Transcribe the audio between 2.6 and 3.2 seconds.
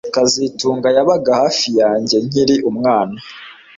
umwana